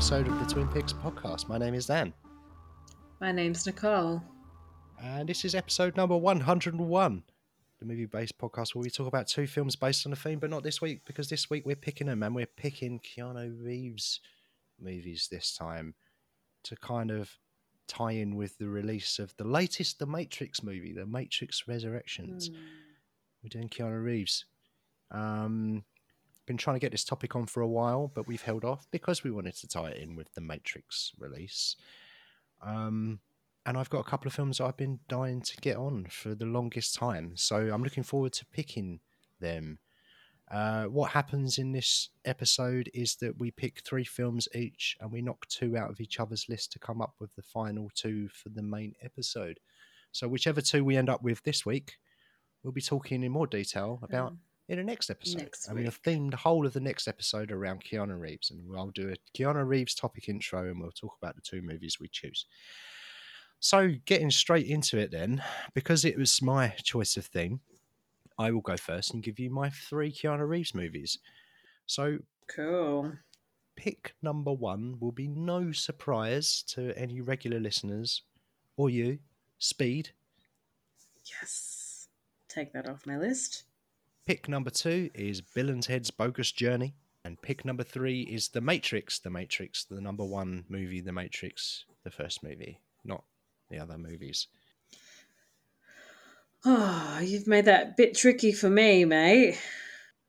podcast. 0.00 1.46
My 1.46 1.58
name 1.58 1.74
is 1.74 1.86
Dan. 1.86 2.14
My 3.20 3.32
name's 3.32 3.66
Nicole. 3.66 4.22
And 5.02 5.28
this 5.28 5.44
is 5.44 5.54
episode 5.54 5.94
number 5.94 6.16
101, 6.16 7.22
the 7.78 7.84
movie 7.84 8.06
based 8.06 8.38
podcast 8.38 8.74
where 8.74 8.82
we 8.82 8.88
talk 8.88 9.06
about 9.06 9.26
two 9.26 9.46
films 9.46 9.76
based 9.76 10.06
on 10.06 10.12
a 10.14 10.16
theme, 10.16 10.38
but 10.38 10.48
not 10.48 10.62
this 10.62 10.80
week 10.80 11.02
because 11.04 11.28
this 11.28 11.50
week 11.50 11.66
we're 11.66 11.76
picking 11.76 12.06
them 12.06 12.22
and 12.22 12.34
we're 12.34 12.46
picking 12.46 12.98
Keanu 13.00 13.62
Reeves 13.62 14.20
movies 14.80 15.28
this 15.30 15.54
time 15.54 15.94
to 16.64 16.76
kind 16.76 17.10
of 17.10 17.30
tie 17.86 18.12
in 18.12 18.36
with 18.36 18.56
the 18.56 18.68
release 18.68 19.18
of 19.18 19.36
the 19.36 19.44
latest 19.44 19.98
The 19.98 20.06
Matrix 20.06 20.62
movie, 20.62 20.94
The 20.94 21.04
Matrix 21.04 21.68
Resurrections. 21.68 22.48
Hmm. 22.48 22.54
We're 23.42 23.50
doing 23.50 23.68
Keanu 23.68 24.02
Reeves. 24.02 24.46
Um, 25.10 25.84
been 26.46 26.56
trying 26.56 26.76
to 26.76 26.80
get 26.80 26.92
this 26.92 27.04
topic 27.04 27.36
on 27.36 27.46
for 27.46 27.60
a 27.60 27.68
while, 27.68 28.10
but 28.14 28.26
we've 28.26 28.42
held 28.42 28.64
off 28.64 28.86
because 28.90 29.22
we 29.22 29.30
wanted 29.30 29.54
to 29.56 29.68
tie 29.68 29.90
it 29.90 29.98
in 30.02 30.16
with 30.16 30.32
the 30.34 30.40
Matrix 30.40 31.12
release. 31.18 31.76
Um, 32.62 33.20
and 33.66 33.76
I've 33.76 33.90
got 33.90 34.00
a 34.00 34.10
couple 34.10 34.26
of 34.26 34.34
films 34.34 34.60
I've 34.60 34.76
been 34.76 35.00
dying 35.08 35.42
to 35.42 35.56
get 35.58 35.76
on 35.76 36.06
for 36.10 36.34
the 36.34 36.46
longest 36.46 36.94
time, 36.94 37.32
so 37.36 37.56
I'm 37.56 37.82
looking 37.82 38.02
forward 38.02 38.32
to 38.34 38.46
picking 38.46 39.00
them. 39.40 39.78
Uh, 40.50 40.84
what 40.84 41.12
happens 41.12 41.58
in 41.58 41.70
this 41.70 42.08
episode 42.24 42.90
is 42.92 43.14
that 43.16 43.38
we 43.38 43.52
pick 43.52 43.80
three 43.84 44.02
films 44.04 44.48
each, 44.54 44.96
and 45.00 45.12
we 45.12 45.22
knock 45.22 45.46
two 45.46 45.76
out 45.76 45.90
of 45.90 46.00
each 46.00 46.18
other's 46.18 46.48
list 46.48 46.72
to 46.72 46.78
come 46.78 47.00
up 47.00 47.14
with 47.20 47.32
the 47.36 47.42
final 47.42 47.90
two 47.94 48.28
for 48.30 48.48
the 48.48 48.62
main 48.62 48.94
episode. 49.02 49.60
So, 50.10 50.26
whichever 50.26 50.60
two 50.60 50.84
we 50.84 50.96
end 50.96 51.08
up 51.08 51.22
with 51.22 51.42
this 51.44 51.64
week, 51.64 51.98
we'll 52.64 52.72
be 52.72 52.80
talking 52.80 53.22
in 53.22 53.30
more 53.30 53.46
detail 53.46 54.00
about 54.02 54.28
Um, 54.32 54.40
in 54.70 54.78
the 54.78 54.84
next 54.84 55.10
episode. 55.10 55.38
Next 55.38 55.66
and 55.66 55.76
we'll 55.76 55.90
theme 55.90 56.30
the 56.30 56.36
whole 56.36 56.64
of 56.64 56.72
the 56.72 56.80
next 56.80 57.08
episode 57.08 57.50
around 57.50 57.82
Keanu 57.84 58.18
Reeves, 58.18 58.52
and 58.52 58.62
I'll 58.76 58.90
do 58.90 59.12
a 59.12 59.36
Keanu 59.36 59.66
Reeves 59.66 59.96
topic 59.96 60.28
intro, 60.28 60.68
and 60.70 60.80
we'll 60.80 60.92
talk 60.92 61.16
about 61.20 61.34
the 61.34 61.40
two 61.40 61.60
movies 61.60 61.98
we 61.98 62.06
choose. 62.06 62.46
So, 63.58 63.90
getting 64.06 64.30
straight 64.30 64.66
into 64.66 64.96
it, 64.96 65.10
then, 65.10 65.42
because 65.74 66.04
it 66.04 66.16
was 66.16 66.40
my 66.40 66.68
choice 66.82 67.16
of 67.16 67.26
theme, 67.26 67.60
I 68.38 68.52
will 68.52 68.60
go 68.60 68.76
first 68.76 69.12
and 69.12 69.24
give 69.24 69.40
you 69.40 69.50
my 69.50 69.70
three 69.70 70.12
Keanu 70.12 70.48
Reeves 70.48 70.72
movies. 70.74 71.18
So, 71.86 72.18
Cool. 72.46 73.12
pick 73.74 74.14
number 74.22 74.52
one 74.52 74.96
will 75.00 75.12
be 75.12 75.26
no 75.26 75.72
surprise 75.72 76.62
to 76.68 76.96
any 76.96 77.20
regular 77.20 77.58
listeners 77.58 78.22
or 78.76 78.88
you. 78.88 79.18
Speed. 79.58 80.10
Yes. 81.26 82.08
Take 82.48 82.72
that 82.72 82.88
off 82.88 83.04
my 83.04 83.18
list. 83.18 83.64
Pick 84.26 84.48
number 84.48 84.70
two 84.70 85.10
is 85.14 85.40
Bill 85.40 85.70
and 85.70 85.82
Ted's 85.82 86.10
Bogus 86.10 86.52
Journey. 86.52 86.94
And 87.24 87.40
pick 87.42 87.64
number 87.64 87.82
three 87.82 88.22
is 88.22 88.48
The 88.48 88.60
Matrix. 88.60 89.18
The 89.18 89.30
Matrix, 89.30 89.84
the 89.84 90.00
number 90.00 90.24
one 90.24 90.64
movie, 90.68 91.00
The 91.00 91.12
Matrix, 91.12 91.84
the 92.04 92.10
first 92.10 92.42
movie, 92.42 92.80
not 93.04 93.24
the 93.70 93.78
other 93.78 93.98
movies. 93.98 94.46
Oh, 96.64 97.20
you've 97.22 97.46
made 97.46 97.66
that 97.66 97.96
bit 97.96 98.16
tricky 98.16 98.52
for 98.52 98.70
me, 98.70 99.04
mate. 99.04 99.58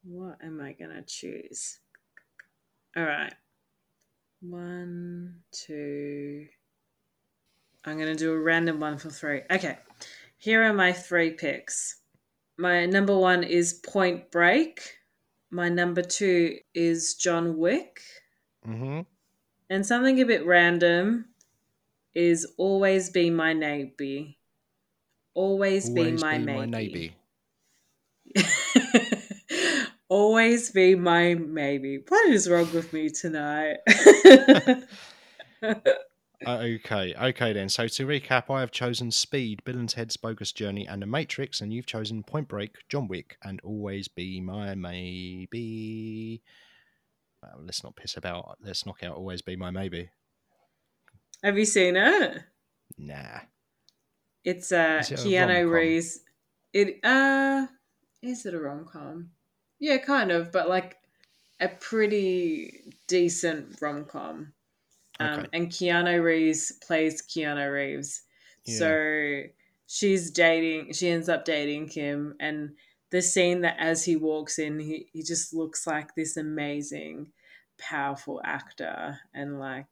What 0.04 0.38
am 0.44 0.62
I 0.62 0.74
going 0.74 0.92
to 0.96 1.04
choose? 1.04 1.80
All 2.96 3.04
right. 3.04 3.34
One, 4.42 5.42
two. 5.52 6.48
I'm 7.86 7.98
going 7.98 8.16
to 8.16 8.16
do 8.16 8.34
a 8.34 8.40
random 8.40 8.80
one 8.80 8.98
for 8.98 9.10
three. 9.10 9.42
Okay. 9.50 9.78
Here 10.38 10.64
are 10.64 10.74
my 10.74 10.92
three 10.92 11.32
picks. 11.32 12.01
My 12.58 12.86
number 12.86 13.18
one 13.18 13.44
is 13.44 13.74
Point 13.74 14.32
Break. 14.32 14.82
My 15.50 15.70
number 15.70 16.02
two 16.02 16.58
is 16.74 17.16
John 17.16 17.58
Wick. 17.58 18.02
Mm-hmm. 18.68 19.02
And 19.70 19.86
something 19.86 20.22
a 20.22 20.26
bit 20.26 20.46
random 20.46 21.26
is 22.14 22.46
always 22.58 23.10
be 23.10 23.30
my 23.30 23.54
neighbor. 23.54 24.32
Always, 25.34 25.90
be 25.90 26.12
my 26.12 26.38
maybe. 26.38 27.16
always 30.10 30.72
be 30.72 30.96
my 30.96 31.36
maybe. 31.36 32.04
What 32.06 32.32
is 32.32 32.50
wrong 32.50 32.68
with 32.74 32.92
me 32.92 33.10
tonight? 33.10 33.78
Uh, 36.46 36.58
okay, 36.58 37.14
okay 37.16 37.54
then. 37.54 37.70
So 37.70 37.88
to 37.88 38.08
recap, 38.08 38.50
I 38.50 38.62
have 38.62 38.72
chosen 38.72 39.12
Speed, 39.12 39.64
Bill 39.64 39.78
and 39.78 39.88
Ted's 39.88 40.18
Bogus 40.18 40.52
Journey, 40.52 40.88
and 40.88 41.02
The 41.02 41.06
Matrix, 41.06 41.62
and 41.62 41.72
you've 41.72 41.86
chosen 41.86 42.24
Point 42.24 42.48
Break, 42.48 42.76
John 42.90 43.08
Wick, 43.08 43.38
and 43.44 43.60
Always 43.64 44.08
Be 44.08 44.42
My 44.42 44.74
Maybe. 44.76 46.42
Well, 47.44 47.62
let's 47.64 47.84
not 47.84 47.96
piss 47.96 48.18
about. 48.18 48.58
Let's 48.64 48.86
knock 48.86 49.04
out 49.04 49.16
Always 49.16 49.42
Be 49.42 49.56
My 49.56 49.72
Maybe. 49.72 50.10
Have 51.44 51.58
you 51.58 51.66
seen 51.66 51.96
it? 51.96 52.44
Nah. 52.98 53.40
It's 54.44 54.72
uh 54.72 55.02
it 55.02 55.20
Keanu? 55.20 55.70
Reeves. 55.70 56.20
It 56.74 57.00
uh 57.04 57.68
is 58.22 58.46
it 58.46 58.54
a 58.54 58.60
rom 58.60 58.86
com? 58.92 59.32
Yeah, 59.80 59.98
kind 59.98 60.32
of, 60.32 60.52
but 60.52 60.70
like 60.70 60.98
a 61.60 61.68
pretty 61.68 62.94
decent 63.08 63.82
rom 63.82 64.06
com. 64.06 64.54
Um, 65.22 65.40
Okay. 65.40 65.48
and 65.54 65.70
Keanu 65.70 66.24
Reeves 66.24 66.72
plays 66.86 67.22
Keanu 67.22 67.72
Reeves. 67.72 68.24
Yeah. 68.66 68.78
So 68.78 69.44
she's 69.88 70.32
dating, 70.32 70.94
she 70.94 71.10
ends 71.10 71.30
up 71.30 71.46
dating 71.46 71.90
him. 71.90 72.36
And 72.40 72.72
the 73.10 73.22
scene 73.22 73.62
that 73.62 73.76
as 73.80 74.06
he 74.06 74.16
walks 74.16 74.58
in, 74.60 74.80
he, 74.80 75.08
he 75.14 75.22
just 75.24 75.54
looks 75.54 75.86
like 75.86 76.16
this 76.16 76.38
amazing, 76.38 77.32
powerful 77.78 78.42
actor. 78.44 79.20
And 79.34 79.60
like 79.60 79.88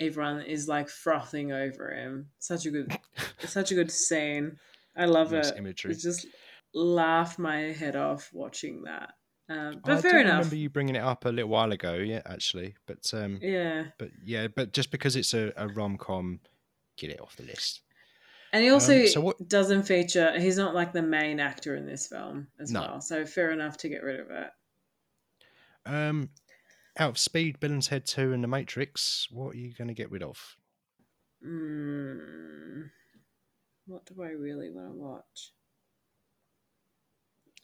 everyone 0.00 0.42
is 0.42 0.68
like 0.68 0.88
frothing 0.88 1.52
over 1.52 1.90
him. 1.90 2.30
Such 2.38 2.66
a 2.66 2.70
good, 2.70 2.96
such 3.40 3.72
a 3.72 3.74
good 3.74 3.90
scene. 3.90 4.58
I 4.96 5.06
love 5.06 5.32
Nice 5.32 5.50
it. 5.50 5.56
imagery. 5.58 5.92
It 5.92 5.98
just 6.00 6.26
laughed 6.72 7.38
my 7.38 7.72
head 7.72 7.96
off 7.96 8.30
watching 8.32 8.82
that. 8.84 9.14
Um, 9.48 9.80
but 9.84 9.98
I 9.98 10.00
fair 10.00 10.20
enough. 10.20 10.38
remember 10.38 10.56
you 10.56 10.70
bringing 10.70 10.96
it 10.96 11.02
up 11.02 11.26
a 11.26 11.28
little 11.28 11.50
while 11.50 11.70
ago, 11.72 11.94
yeah, 11.94 12.22
actually. 12.24 12.76
But 12.86 13.10
um, 13.12 13.38
Yeah. 13.42 13.86
but 13.98 14.10
yeah, 14.24 14.48
but 14.48 14.72
just 14.72 14.90
because 14.90 15.16
it's 15.16 15.34
a, 15.34 15.52
a 15.56 15.68
rom 15.68 15.98
com, 15.98 16.40
get 16.96 17.10
it 17.10 17.20
off 17.20 17.36
the 17.36 17.42
list. 17.44 17.82
And 18.52 18.62
he 18.62 18.70
also 18.70 19.00
Um, 19.00 19.06
so 19.08 19.20
what- 19.20 19.48
doesn't 19.48 19.82
feature. 19.82 20.38
He's 20.40 20.56
not 20.56 20.74
like 20.74 20.92
the 20.92 21.02
main 21.02 21.40
actor 21.40 21.76
in 21.76 21.84
this 21.86 22.06
film 22.06 22.46
as 22.58 22.70
No. 22.70 22.80
well. 22.80 23.00
So 23.00 23.26
fair 23.26 23.50
enough 23.50 23.76
to 23.78 23.88
get 23.88 24.02
rid 24.02 24.20
of 24.20 24.30
it. 24.30 24.50
Um, 25.84 26.30
out 26.98 27.10
of 27.10 27.18
Speed, 27.18 27.60
Bill 27.60 27.72
and 27.72 27.82
Ted 27.82 28.06
Two, 28.06 28.32
and 28.32 28.42
The 28.42 28.48
Matrix, 28.48 29.28
what 29.30 29.54
are 29.54 29.58
you 29.58 29.74
going 29.74 29.88
to 29.88 29.94
get 29.94 30.10
rid 30.10 30.22
of? 30.22 30.56
Mm, 31.44 32.88
what 33.86 34.06
do 34.06 34.22
I 34.22 34.28
really 34.28 34.70
want 34.70 34.88
to 34.88 34.94
watch? 34.94 35.52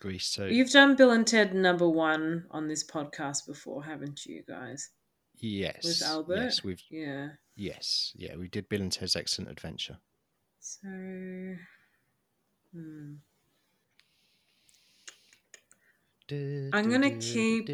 Grease 0.01 0.33
Two. 0.35 0.47
You've 0.47 0.71
done 0.71 0.97
Bill 0.97 1.11
and 1.11 1.27
Ted 1.27 1.55
number 1.55 1.89
one 1.89 2.47
on 2.51 2.69
this 2.69 2.83
podcast 2.85 3.47
before, 3.47 3.85
haven't 3.85 4.25
you 4.27 4.43
guys? 4.49 4.91
Yes. 5.37 5.85
With 5.85 6.03
Albert. 6.03 6.37
Yes, 6.37 6.65
we've 6.65 6.83
Yeah. 6.91 7.29
yes, 7.55 8.13
yeah, 8.17 8.37
we 8.37 8.49
did 8.49 8.69
Bill 8.69 8.81
and 8.83 8.91
Ted's 8.93 9.17
Excellent 9.17 9.51
Adventure. 9.51 9.99
So. 10.61 10.89
Hmm. 12.73 13.15
I'm 16.33 16.89
gonna 16.89 17.19
keep- 17.19 17.71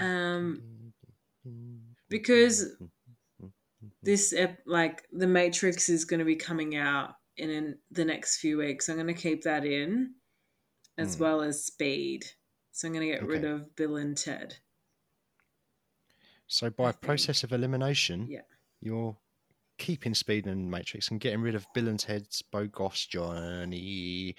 Um, 0.00 0.92
because 2.08 2.76
this 4.02 4.32
ep- 4.32 4.62
like 4.66 5.06
the 5.12 5.26
matrix 5.26 5.90
is 5.90 6.06
going 6.06 6.20
to 6.20 6.24
be 6.24 6.36
coming 6.36 6.76
out 6.76 7.16
in 7.36 7.50
an, 7.50 7.78
the 7.90 8.04
next 8.04 8.38
few 8.38 8.58
weeks 8.58 8.88
i'm 8.88 8.96
going 8.96 9.06
to 9.06 9.14
keep 9.14 9.42
that 9.42 9.64
in 9.64 10.14
as 10.98 11.14
Hmm. 11.16 11.22
well 11.22 11.40
as 11.42 11.64
speed 11.64 12.24
so 12.72 12.88
i'm 12.88 12.94
going 12.94 13.06
to 13.06 13.12
get 13.12 13.26
rid 13.26 13.44
of 13.44 13.74
bill 13.76 13.96
and 13.96 14.16
ted 14.16 14.56
So 16.48 16.70
by 16.70 16.92
process 16.92 17.42
of 17.42 17.52
elimination, 17.52 18.28
Yeah. 18.30 18.42
you're 18.80 19.16
keeping 19.78 20.14
Speed 20.14 20.46
and 20.46 20.70
Matrix 20.70 21.10
and 21.10 21.18
getting 21.20 21.40
rid 21.42 21.54
of 21.56 21.66
Bill 21.74 21.88
and 21.88 21.98
Ted's 21.98 22.40
Bogus 22.40 23.04
Journey. 23.06 24.36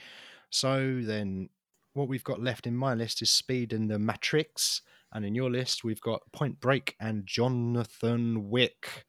So 0.50 1.02
then, 1.04 1.50
what 1.94 2.08
we've 2.08 2.24
got 2.24 2.42
left 2.42 2.66
in 2.66 2.76
my 2.78 2.94
list 2.94 3.22
is 3.22 3.30
Speed 3.30 3.74
and 3.74 3.90
the 3.92 4.00
Matrix, 4.00 4.82
and 5.12 5.26
in 5.26 5.36
your 5.36 5.52
list 5.52 5.84
we've 5.84 6.00
got 6.00 6.22
Point 6.32 6.62
Break 6.62 6.96
and 7.02 7.26
Jonathan 7.28 8.50
Wick. 8.50 9.06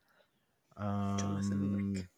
Jonathan 0.76 1.72
Wick. 1.72 1.98
Um, 2.02 2.08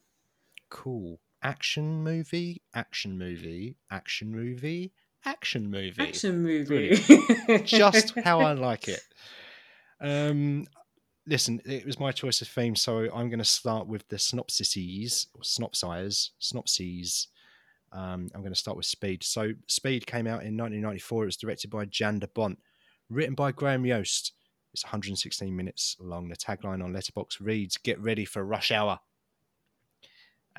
Cool. 0.71 1.21
Action 1.43 2.03
movie, 2.05 2.63
action 2.75 3.19
movie, 3.19 3.77
action 3.91 4.31
movie, 4.31 4.93
action 5.25 5.71
movie 5.71 6.01
action 6.01 6.43
movie 6.43 6.97
just 7.65 8.19
how 8.25 8.41
I 8.41 8.53
like 8.53 8.89
it. 8.89 9.01
Um, 10.03 10.67
listen, 11.27 11.61
it 11.67 11.85
was 11.85 12.01
my 12.01 12.11
choice 12.11 12.41
of 12.41 12.49
theme, 12.49 12.75
so 12.75 13.01
I'm 13.15 13.29
going 13.29 13.39
to 13.39 13.45
start 13.45 13.87
with 13.87 14.09
the 14.09 14.17
synopsises, 14.17 15.27
or 15.35 15.43
synopsize, 15.43 16.31
synopses. 16.39 17.29
Um, 17.93 18.31
I'm 18.35 18.41
going 18.41 18.55
to 18.55 18.59
start 18.59 18.79
with 18.79 18.87
Speed. 18.87 19.23
So, 19.23 19.53
Speed 19.67 20.07
came 20.07 20.27
out 20.27 20.43
in 20.43 20.57
1994. 20.57 21.23
It 21.23 21.27
was 21.27 21.37
directed 21.37 21.71
by 21.71 21.85
Jan 21.85 22.19
de 22.19 22.29
Bont, 22.29 22.59
written 23.11 23.35
by 23.35 23.53
Graham 23.53 23.85
Yost, 23.85 24.33
It's 24.73 24.85
116 24.85 25.55
minutes 25.55 25.97
long. 26.01 26.29
The 26.29 26.37
tagline 26.37 26.83
on 26.83 26.95
Letterboxd 26.95 27.41
reads, 27.41 27.77
"Get 27.77 28.01
ready 28.01 28.25
for 28.25 28.43
rush 28.45 28.71
hour." 28.71 29.01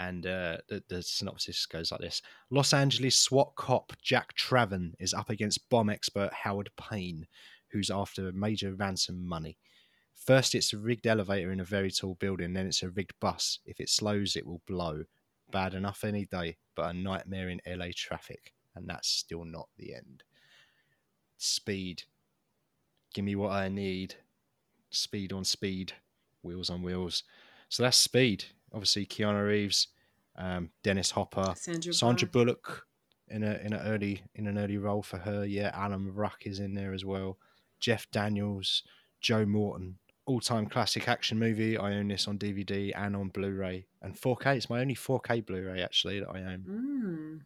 And 0.01 0.25
uh, 0.25 0.57
the, 0.68 0.83
the 0.89 1.03
synopsis 1.03 1.68
goes 1.68 1.92
like 1.92 2.01
this: 2.01 2.24
Los 2.50 2.74
Angeles 2.74 3.15
SWAT 3.15 3.53
cop 3.56 3.94
Jack 4.01 4.36
Traven 4.36 4.94
is 5.00 5.13
up 5.13 5.30
against 5.30 5.69
bomb 5.69 5.92
expert 5.92 6.33
Howard 6.33 6.71
Payne, 6.75 7.27
who's 7.69 7.92
after 7.92 8.27
a 8.27 8.33
major 8.33 8.74
ransom 8.74 9.27
money. 9.27 9.59
First, 10.15 10.56
it's 10.56 10.74
a 10.74 10.80
rigged 10.80 11.06
elevator 11.06 11.51
in 11.51 11.59
a 11.59 11.63
very 11.65 11.92
tall 11.92 12.15
building, 12.15 12.53
then 12.53 12.65
it's 12.65 12.81
a 12.81 12.89
rigged 12.89 13.13
bus. 13.19 13.59
If 13.63 13.80
it 13.80 13.89
slows, 13.89 14.36
it 14.36 14.48
will 14.48 14.63
blow. 14.65 15.03
Bad 15.51 15.75
enough 15.75 16.03
any 16.03 16.25
day, 16.25 16.57
but 16.75 16.89
a 16.89 16.94
nightmare 16.94 17.50
in 17.50 17.62
LA 17.68 17.88
traffic. 17.95 18.53
And 18.75 18.89
that's 18.89 19.07
still 19.07 19.45
not 19.45 19.69
the 19.77 19.94
end. 19.94 20.24
Speed. 21.38 22.03
Give 23.13 23.25
me 23.25 23.36
what 23.36 23.51
I 23.51 23.69
need. 23.69 24.15
Speed 24.89 25.31
on 25.31 25.44
speed. 25.44 25.94
Wheels 26.42 26.71
on 26.71 26.81
wheels. 26.81 27.24
So 27.69 27.83
that's 27.83 27.98
speed. 27.98 28.45
Obviously, 28.73 29.06
Keanu 29.06 29.45
Reeves, 29.47 29.88
um, 30.38 30.69
Dennis 30.83 31.12
Hopper, 31.12 31.53
Sandra, 31.57 31.94
Sandra 31.94 32.27
Bullock. 32.27 32.85
In 33.27 33.44
a 33.44 33.53
in 33.63 33.71
an 33.71 33.79
early 33.88 34.23
in 34.35 34.45
an 34.47 34.57
early 34.57 34.77
role 34.77 35.01
for 35.01 35.18
her. 35.18 35.45
Yeah, 35.45 35.71
Alan 35.73 36.13
Ruck 36.13 36.41
is 36.45 36.59
in 36.59 36.73
there 36.73 36.94
as 36.94 37.06
well. 37.06 37.38
Jeff 37.79 38.09
Daniels, 38.12 38.83
Joe 39.21 39.45
Morton, 39.45 40.00
all 40.25 40.41
time 40.41 40.65
classic 40.68 41.07
action 41.07 41.39
movie. 41.39 41.77
I 41.77 41.94
own 41.94 42.09
this 42.09 42.27
on 42.27 42.38
DVD 42.38 42.91
and 42.94 43.15
on 43.15 43.29
Blu-ray 43.29 43.88
and 44.01 44.15
4K. 44.19 44.57
It's 44.57 44.69
my 44.69 44.81
only 44.81 44.95
4K 44.95 45.45
Blu-ray 45.45 45.81
actually 45.81 46.19
that 46.19 46.27
I 46.29 46.41
own, 46.44 46.65
Mm. 46.67 47.41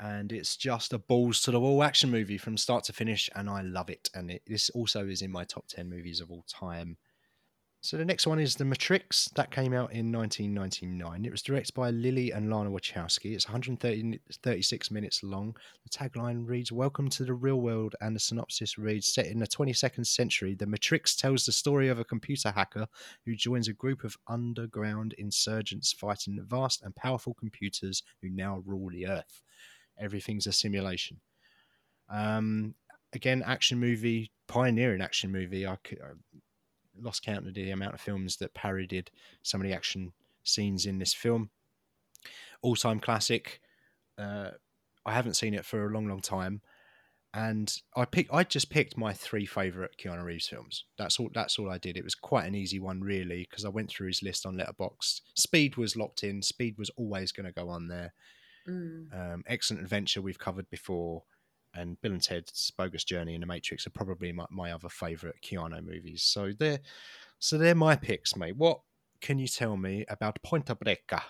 and 0.00 0.32
it's 0.32 0.56
just 0.56 0.94
a 0.94 0.98
balls 0.98 1.42
to 1.42 1.50
the 1.50 1.60
wall 1.60 1.82
action 1.82 2.10
movie 2.10 2.38
from 2.38 2.56
start 2.56 2.84
to 2.84 2.94
finish, 2.94 3.28
and 3.34 3.50
I 3.50 3.60
love 3.60 3.90
it. 3.90 4.08
And 4.14 4.30
it, 4.30 4.42
this 4.46 4.70
also 4.70 5.06
is 5.06 5.20
in 5.20 5.30
my 5.30 5.44
top 5.44 5.66
10 5.68 5.90
movies 5.90 6.20
of 6.20 6.30
all 6.30 6.44
time. 6.48 6.96
So 7.86 7.96
the 7.96 8.04
next 8.04 8.26
one 8.26 8.40
is 8.40 8.56
The 8.56 8.64
Matrix. 8.64 9.30
That 9.36 9.52
came 9.52 9.72
out 9.72 9.92
in 9.92 10.10
1999. 10.10 11.24
It 11.24 11.30
was 11.30 11.40
directed 11.40 11.72
by 11.72 11.90
Lily 11.90 12.32
and 12.32 12.50
Lana 12.50 12.68
Wachowski. 12.68 13.32
It's 13.32 13.46
130 13.46 14.18
36 14.42 14.90
minutes 14.90 15.22
long. 15.22 15.56
The 15.84 15.90
tagline 15.90 16.48
reads, 16.48 16.72
Welcome 16.72 17.08
to 17.10 17.24
the 17.24 17.32
real 17.32 17.60
world, 17.60 17.94
and 18.00 18.16
the 18.16 18.18
synopsis 18.18 18.76
reads, 18.76 19.14
Set 19.14 19.26
in 19.26 19.38
the 19.38 19.46
22nd 19.46 20.04
century, 20.04 20.56
The 20.56 20.66
Matrix 20.66 21.14
tells 21.14 21.46
the 21.46 21.52
story 21.52 21.88
of 21.88 22.00
a 22.00 22.04
computer 22.04 22.50
hacker 22.50 22.88
who 23.24 23.36
joins 23.36 23.68
a 23.68 23.72
group 23.72 24.02
of 24.02 24.16
underground 24.26 25.14
insurgents 25.16 25.92
fighting 25.92 26.44
vast 26.44 26.82
and 26.82 26.96
powerful 26.96 27.34
computers 27.34 28.02
who 28.20 28.30
now 28.30 28.64
rule 28.66 28.90
the 28.90 29.06
earth. 29.06 29.42
Everything's 29.96 30.48
a 30.48 30.52
simulation. 30.52 31.20
Um, 32.10 32.74
again, 33.12 33.44
action 33.46 33.78
movie, 33.78 34.32
pioneering 34.48 35.02
action 35.02 35.30
movie. 35.30 35.68
I 35.68 35.76
could, 35.84 36.00
I 36.02 36.14
lost 37.00 37.24
count 37.24 37.46
of 37.46 37.54
the 37.54 37.70
amount 37.70 37.94
of 37.94 38.00
films 38.00 38.36
that 38.38 38.54
parodied 38.54 39.10
some 39.42 39.60
of 39.60 39.66
the 39.66 39.74
action 39.74 40.12
scenes 40.44 40.86
in 40.86 40.98
this 40.98 41.14
film. 41.14 41.50
All 42.62 42.76
time 42.76 43.00
classic. 43.00 43.60
Uh, 44.18 44.50
I 45.04 45.12
haven't 45.12 45.34
seen 45.34 45.54
it 45.54 45.64
for 45.64 45.86
a 45.86 45.92
long, 45.92 46.08
long 46.08 46.20
time, 46.20 46.62
and 47.32 47.72
I 47.94 48.06
pick. 48.06 48.32
I 48.32 48.42
just 48.44 48.70
picked 48.70 48.96
my 48.96 49.12
three 49.12 49.46
favorite 49.46 49.96
Keanu 50.02 50.24
Reeves 50.24 50.48
films. 50.48 50.84
That's 50.98 51.20
all. 51.20 51.30
That's 51.32 51.58
all 51.58 51.70
I 51.70 51.78
did. 51.78 51.96
It 51.96 52.04
was 52.04 52.14
quite 52.14 52.46
an 52.46 52.54
easy 52.54 52.80
one, 52.80 53.02
really, 53.02 53.46
because 53.48 53.64
I 53.64 53.68
went 53.68 53.90
through 53.90 54.08
his 54.08 54.22
list 54.22 54.46
on 54.46 54.56
Letterboxd. 54.56 55.20
Speed 55.34 55.76
was 55.76 55.96
locked 55.96 56.24
in. 56.24 56.42
Speed 56.42 56.76
was 56.78 56.90
always 56.96 57.30
going 57.30 57.46
to 57.46 57.52
go 57.52 57.68
on 57.68 57.88
there. 57.88 58.14
Mm. 58.68 59.12
Um, 59.12 59.44
Excellent 59.46 59.82
Adventure 59.82 60.22
we've 60.22 60.38
covered 60.38 60.68
before, 60.70 61.22
and 61.76 62.00
Bill 62.00 62.12
and 62.12 62.22
Ted's 62.22 62.70
Bogus 62.76 63.04
Journey 63.04 63.34
and 63.34 63.42
The 63.42 63.46
Matrix 63.46 63.86
are 63.86 63.90
probably 63.90 64.32
my, 64.32 64.46
my 64.50 64.72
other 64.72 64.88
favourite 64.88 65.36
Keanu 65.42 65.84
movies. 65.84 66.22
So 66.22 66.52
they're 66.58 66.80
so 67.38 67.58
they're 67.58 67.74
my 67.74 67.96
picks, 67.96 68.36
mate. 68.36 68.56
What 68.56 68.80
can 69.20 69.38
you 69.38 69.46
tell 69.48 69.76
me 69.76 70.04
about 70.08 70.42
Pointa 70.42 70.76
Breca? 70.76 71.22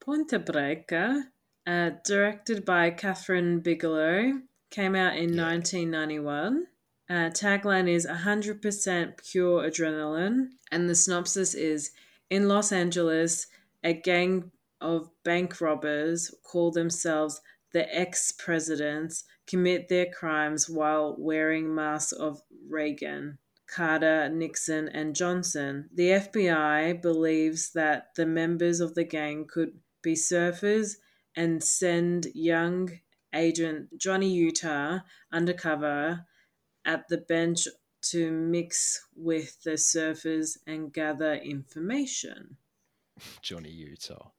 Ponte 0.00 0.44
Breca, 0.44 1.24
uh, 1.66 1.90
directed 2.04 2.64
by 2.64 2.90
Kathryn 2.90 3.62
Bigelow, 3.62 4.40
came 4.70 4.94
out 4.96 5.16
in 5.16 5.34
Yeah. 5.34 5.44
1991. 5.44 6.66
Uh, 7.08 7.30
tagline 7.30 7.88
is 7.88 8.06
100% 8.06 9.18
pure 9.30 9.62
adrenaline, 9.62 10.50
and 10.70 10.88
the 10.88 10.94
synopsis 10.94 11.54
is 11.54 11.90
In 12.30 12.48
Los 12.48 12.72
Angeles, 12.72 13.46
a 13.84 13.92
gang 13.92 14.50
of 14.80 15.10
bank 15.22 15.60
robbers 15.60 16.34
call 16.42 16.70
themselves 16.70 17.40
the 17.72 17.94
ex 17.94 18.32
presidents 18.32 19.24
commit 19.46 19.88
their 19.88 20.06
crimes 20.06 20.68
while 20.68 21.16
wearing 21.18 21.74
masks 21.74 22.12
of 22.12 22.42
Reagan. 22.68 23.38
Carter, 23.66 24.28
Nixon, 24.28 24.88
and 24.88 25.16
Johnson. 25.16 25.88
The 25.94 26.10
FBI 26.10 27.00
believes 27.00 27.72
that 27.72 28.14
the 28.16 28.26
members 28.26 28.80
of 28.80 28.94
the 28.94 29.04
gang 29.04 29.46
could 29.46 29.80
be 30.02 30.12
surfers 30.12 30.96
and 31.34 31.64
send 31.64 32.26
young 32.34 32.90
agent 33.34 33.98
Johnny 33.98 34.30
Utah 34.30 34.98
undercover 35.32 36.26
at 36.84 37.08
the 37.08 37.18
bench 37.18 37.66
to 38.02 38.30
mix 38.30 39.06
with 39.14 39.62
the 39.62 39.72
surfers 39.72 40.58
and 40.66 40.92
gather 40.92 41.34
information. 41.34 42.56
Johnny 43.42 43.70
Utah. 43.70 44.30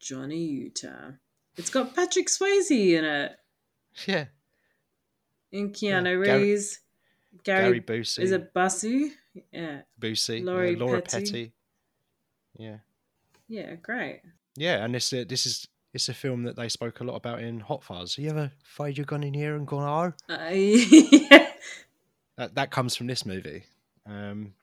Johnny 0.00 0.44
Utah. 0.44 1.12
It's 1.56 1.70
got 1.70 1.94
Patrick 1.94 2.28
Swayze 2.28 2.70
in 2.98 3.04
it. 3.04 3.36
Yeah. 4.06 4.26
In 5.50 5.70
Keanu 5.70 6.24
Gary- 6.24 6.42
Reeves. 6.42 6.80
Gary, 7.44 7.80
Gary, 7.80 8.00
Busey. 8.00 8.20
is 8.20 8.32
it 8.32 8.52
Bussy? 8.54 9.12
Yeah. 9.52 9.82
Busey? 10.00 10.44
Lori 10.44 10.72
yeah, 10.72 10.78
Laura 10.78 11.02
Petty. 11.02 11.24
Petty. 11.24 11.52
Yeah. 12.58 12.76
Yeah, 13.48 13.74
great. 13.76 14.20
Yeah, 14.56 14.84
and 14.84 14.94
this 14.94 15.12
uh, 15.12 15.24
this 15.28 15.46
is 15.46 15.66
it's 15.94 16.08
a 16.08 16.14
film 16.14 16.44
that 16.44 16.56
they 16.56 16.68
spoke 16.68 17.00
a 17.00 17.04
lot 17.04 17.16
about 17.16 17.40
in 17.40 17.60
Hot 17.60 17.82
Fuzz. 17.82 18.16
You 18.18 18.30
ever 18.30 18.50
fired 18.64 18.96
your 18.96 19.06
gun 19.06 19.22
in 19.22 19.34
here 19.34 19.56
and 19.56 19.66
gone, 19.66 20.14
oh? 20.28 20.34
Uh, 20.34 20.48
yeah. 20.52 21.48
That 22.36 22.54
that 22.54 22.70
comes 22.70 22.96
from 22.96 23.06
this 23.06 23.26
movie. 23.26 23.64
Um, 24.06 24.54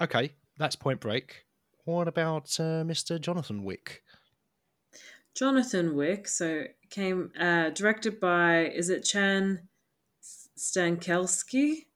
okay, 0.00 0.32
that's 0.58 0.76
Point 0.76 1.00
Break. 1.00 1.44
What 1.84 2.08
about 2.08 2.44
uh, 2.58 2.84
Mr. 2.84 3.20
Jonathan 3.20 3.64
Wick? 3.64 4.02
Jonathan 5.34 5.94
Wick. 5.94 6.28
So 6.28 6.64
came 6.90 7.30
uh, 7.38 7.70
directed 7.70 8.20
by 8.20 8.64
is 8.66 8.90
it 8.90 9.02
Chan 9.04 9.60
Stankelsky? 10.58 11.86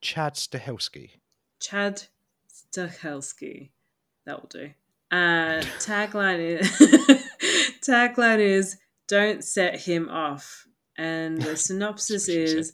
Chad 0.00 0.34
Stahelski. 0.34 1.10
Chad 1.60 2.04
Stahelski. 2.48 3.70
That 4.24 4.40
will 4.40 4.48
do. 4.48 4.70
Uh, 5.10 5.60
tagline 5.80 6.38
is 6.38 6.70
tagline 7.82 8.38
is 8.38 8.78
"Don't 9.08 9.42
set 9.44 9.80
him 9.80 10.08
off," 10.08 10.66
and 10.96 11.42
the 11.42 11.56
synopsis 11.56 12.26
That's 12.26 12.28
what 12.28 12.34
she 12.34 12.46
said. 12.46 12.58
is: 12.58 12.72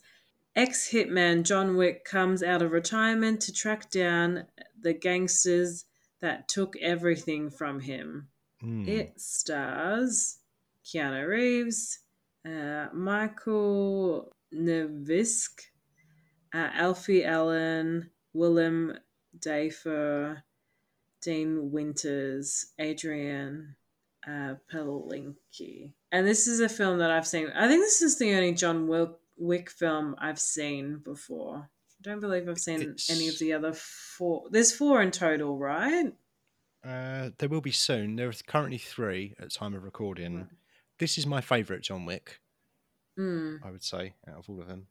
ex 0.55 0.91
hitman 0.91 1.43
John 1.45 1.77
Wick 1.77 2.05
comes 2.05 2.43
out 2.43 2.63
of 2.63 2.73
retirement 2.73 3.41
to 3.43 3.53
track 3.53 3.91
down 3.91 4.45
the 4.81 4.93
gangsters 4.93 5.87
that 6.21 6.49
took 6.49 6.77
everything 6.79 7.51
from 7.51 7.81
him. 7.81 8.29
Hmm. 8.67 8.89
It 8.89 9.21
stars 9.21 10.39
Keanu 10.85 11.29
Reeves, 11.29 12.01
uh, 12.45 12.89
Michael 12.93 14.33
Nevisk, 14.53 15.61
uh, 16.53 16.71
Alfie 16.75 17.25
Allen, 17.25 18.11
Willem 18.33 18.99
Dafoe, 19.39 20.37
Dean 21.23 21.71
Winters, 21.71 22.73
Adrian 22.81 23.77
uh, 24.27 24.55
Palinki. 24.73 25.93
And 26.11 26.27
this 26.27 26.49
is 26.49 26.59
a 26.59 26.69
film 26.69 26.99
that 26.99 27.13
I've 27.13 27.27
seen. 27.27 27.49
I 27.55 27.69
think 27.69 27.85
this 27.85 28.03
is 28.03 28.19
the 28.19 28.35
only 28.35 28.53
John 28.53 28.89
Wick 29.37 29.71
film 29.71 30.17
I've 30.19 30.41
seen 30.41 30.99
before. 31.05 31.59
I 31.59 32.03
don't 32.03 32.21
believe 32.21 32.49
I've 32.49 32.59
seen 32.59 32.81
It's- 32.83 33.11
any 33.11 33.29
of 33.29 33.39
the 33.39 33.53
other 33.53 33.73
four. 33.75 34.49
There's 34.51 34.73
four 34.75 35.03
in 35.03 35.13
total, 35.13 35.57
right? 35.57 36.13
Uh, 36.87 37.31
there 37.39 37.49
will 37.49 37.61
be 37.61 37.73
soon. 37.73 38.17
There 38.17 38.29
are 38.29 38.33
currently 38.47 38.79
three 38.79 39.35
at 39.41 39.53
time 39.53 39.75
of 39.75 39.83
recording. 39.83 40.37
Right. 40.37 40.47
This 40.99 41.19
is 41.19 41.27
my 41.27 41.41
favourite 41.41 41.83
John 41.83 42.07
Wick. 42.07 42.41
Mm. 43.19 43.59
I 43.65 43.71
would 43.71 43.83
say 43.83 44.15
out 44.29 44.37
of 44.39 44.49
all 44.49 44.61
of 44.61 44.69
them. 44.69 44.87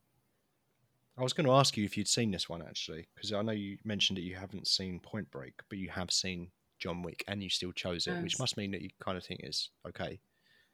I 1.18 1.24
was 1.24 1.32
going 1.32 1.46
to 1.46 1.54
ask 1.54 1.78
you 1.78 1.86
if 1.86 1.96
you'd 1.96 2.10
seen 2.10 2.32
this 2.32 2.50
one 2.50 2.62
actually, 2.62 3.08
because 3.16 3.32
I 3.32 3.42
know 3.42 3.54
you 3.54 3.78
mentioned 3.86 4.18
that 4.18 4.24
you 4.24 4.36
haven't 4.36 4.68
seen 4.68 5.00
Point 5.00 5.32
Break, 5.32 5.54
but 5.70 5.78
you 5.78 5.90
have 5.90 6.12
seen 6.12 6.50
John 6.80 7.02
Wick, 7.04 7.24
and 7.30 7.42
you 7.42 7.50
still 7.50 7.72
chose 7.72 8.06
it, 8.08 8.22
which 8.22 8.38
must 8.38 8.58
mean 8.58 8.72
that 8.72 8.82
you 8.82 8.90
kind 9.00 9.18
of 9.18 9.24
think 9.24 9.40
it's 9.44 9.70
okay. 9.88 10.20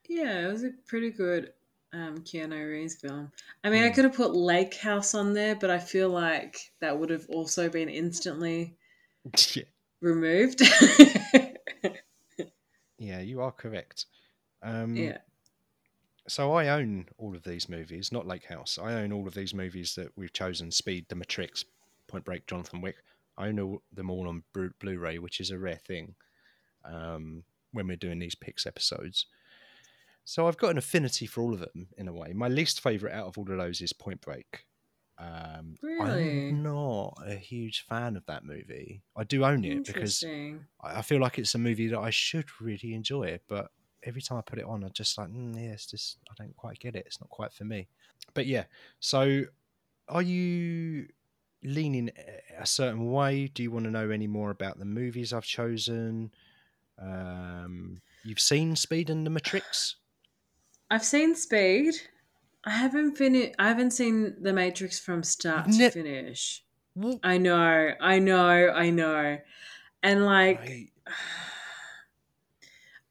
Yeah, 0.09 0.47
it 0.47 0.51
was 0.51 0.63
a 0.63 0.71
pretty 0.87 1.11
good 1.11 1.53
um, 1.93 2.17
Keanu 2.19 2.67
Reeves 2.67 2.95
film. 2.95 3.31
I 3.63 3.69
mean, 3.69 3.83
I 3.83 3.89
Hmm. 3.89 3.93
could 3.93 4.05
have 4.05 4.15
put 4.15 4.33
Lake 4.33 4.73
House 4.73 5.13
on 5.13 5.33
there, 5.33 5.55
but 5.55 5.69
I 5.69 5.77
feel 5.77 6.09
like 6.09 6.57
that 6.79 6.97
would 6.97 7.11
have 7.11 7.27
also 7.29 7.69
been 7.69 7.87
instantly 7.89 8.75
yeah. 9.53 9.63
Removed. 10.01 10.61
yeah, 12.97 13.19
you 13.19 13.41
are 13.41 13.51
correct. 13.51 14.05
Um, 14.63 14.95
yeah. 14.95 15.17
so 16.27 16.53
I 16.53 16.69
own 16.69 17.07
all 17.17 17.35
of 17.35 17.43
these 17.43 17.69
movies, 17.69 18.11
not 18.11 18.27
Lake 18.27 18.45
House. 18.45 18.77
I 18.81 18.93
own 18.93 19.11
all 19.11 19.27
of 19.27 19.33
these 19.33 19.53
movies 19.53 19.95
that 19.95 20.11
we've 20.15 20.33
chosen: 20.33 20.71
Speed, 20.71 21.05
The 21.09 21.15
Matrix, 21.15 21.65
Point 22.07 22.25
Break, 22.25 22.47
Jonathan 22.47 22.81
Wick. 22.81 22.97
I 23.37 23.47
own 23.47 23.59
all, 23.59 23.81
them 23.93 24.09
all 24.09 24.27
on 24.27 24.43
Blu- 24.53 24.73
Blu-ray, 24.79 25.17
which 25.17 25.39
is 25.39 25.51
a 25.51 25.57
rare 25.57 25.79
thing 25.87 26.15
um, 26.83 27.43
when 27.71 27.87
we're 27.87 27.95
doing 27.95 28.19
these 28.19 28.35
picks 28.35 28.67
episodes. 28.67 29.25
So 30.25 30.47
I've 30.47 30.57
got 30.57 30.71
an 30.71 30.77
affinity 30.77 31.25
for 31.25 31.41
all 31.41 31.53
of 31.53 31.59
them 31.59 31.87
in 31.97 32.07
a 32.07 32.13
way. 32.13 32.33
My 32.33 32.47
least 32.47 32.81
favorite 32.81 33.13
out 33.13 33.27
of 33.27 33.37
all 33.37 33.49
of 33.49 33.57
those 33.57 33.81
is 33.81 33.93
Point 33.93 34.21
Break. 34.21 34.65
Um, 35.21 35.75
Really? 35.83 36.49
I'm 36.49 36.63
not 36.63 37.17
a 37.25 37.35
huge 37.35 37.85
fan 37.87 38.15
of 38.15 38.25
that 38.25 38.43
movie. 38.43 39.03
I 39.15 39.23
do 39.23 39.45
own 39.45 39.63
it 39.63 39.85
because 39.85 40.23
I 40.83 41.01
feel 41.03 41.19
like 41.19 41.37
it's 41.37 41.53
a 41.53 41.59
movie 41.59 41.87
that 41.87 41.99
I 41.99 42.09
should 42.09 42.49
really 42.59 42.93
enjoy, 42.95 43.39
but 43.47 43.71
every 44.03 44.21
time 44.21 44.39
I 44.39 44.41
put 44.41 44.57
it 44.57 44.65
on, 44.65 44.83
I'm 44.83 44.91
just 44.93 45.17
like, 45.17 45.29
mm, 45.29 45.55
yeah, 45.55 45.73
it's 45.73 45.85
just 45.85 46.17
I 46.29 46.33
don't 46.37 46.55
quite 46.55 46.79
get 46.79 46.95
it. 46.95 47.03
It's 47.05 47.21
not 47.21 47.29
quite 47.29 47.53
for 47.53 47.65
me. 47.65 47.87
But 48.33 48.47
yeah, 48.47 48.63
so 48.99 49.43
are 50.07 50.21
you 50.23 51.07
leaning 51.63 52.09
a 52.57 52.65
certain 52.65 53.11
way? 53.11 53.47
Do 53.47 53.61
you 53.61 53.69
want 53.69 53.85
to 53.85 53.91
know 53.91 54.09
any 54.09 54.27
more 54.27 54.49
about 54.49 54.79
the 54.79 54.85
movies 54.85 55.33
I've 55.33 55.45
chosen? 55.45 56.31
Um, 56.97 58.01
you've 58.23 58.39
seen 58.39 58.75
Speed 58.75 59.11
and 59.11 59.25
the 59.25 59.29
Matrix. 59.29 59.97
I've 60.89 61.05
seen 61.05 61.35
Speed. 61.35 61.95
I 62.63 62.71
haven't 62.71 63.17
finished. 63.17 63.55
I 63.57 63.67
haven't 63.67 63.91
seen 63.91 64.35
The 64.41 64.53
Matrix 64.53 64.99
from 64.99 65.23
start 65.23 65.67
You've 65.67 65.77
to 65.77 65.89
finish. 65.91 66.63
What? 66.93 67.19
I 67.23 67.37
know, 67.37 67.91
I 67.99 68.19
know, 68.19 68.69
I 68.69 68.89
know, 68.89 69.37
and 70.03 70.25
like. 70.25 70.59
Right. 70.59 70.87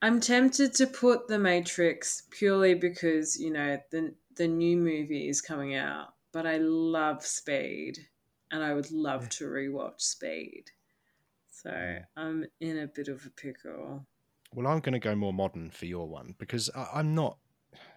I'm 0.02 0.19
tempted 0.21 0.73
to 0.76 0.87
put 0.87 1.28
The 1.28 1.38
Matrix 1.38 2.23
purely 2.30 2.73
because, 2.75 3.38
you 3.38 3.52
know, 3.52 3.78
the 3.90 4.14
the 4.37 4.49
new 4.49 4.78
movie 4.78 5.28
is 5.28 5.42
coming 5.42 5.75
out, 5.75 6.14
but 6.33 6.47
I 6.47 6.57
love 6.57 7.25
Speed 7.26 7.99
and 8.50 8.62
I 8.62 8.73
would 8.73 8.90
love 8.90 9.25
Yeah. 9.25 9.28
to 9.28 9.45
rewatch 9.45 10.00
Speed. 10.00 10.71
So 11.50 11.71
mm. 11.71 12.02
I'm 12.16 12.47
in 12.61 12.78
a 12.78 12.87
bit 12.87 13.09
of 13.09 13.26
a 13.26 13.30
pickle. 13.30 14.07
Well, 14.54 14.66
I'm 14.66 14.80
going 14.80 14.95
to 14.95 14.99
go 14.99 15.14
more 15.14 15.33
modern 15.35 15.71
for 15.71 15.85
your 15.85 16.09
one 16.09 16.35
because 16.38 16.71
I, 16.75 16.88
I'm 16.95 17.14
not. 17.14 17.37